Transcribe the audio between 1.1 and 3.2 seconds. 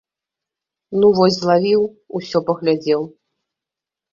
вось злавіў, усё паглядзеў.